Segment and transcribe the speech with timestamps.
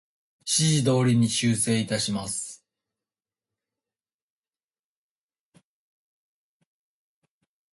[0.39, 2.65] ご指示の通り、修正いたします。